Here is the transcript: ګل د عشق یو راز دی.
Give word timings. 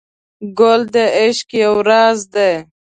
ګل 0.57 0.81
د 0.93 0.95
عشق 1.19 1.49
یو 1.63 1.73
راز 1.89 2.19
دی. 2.33 2.51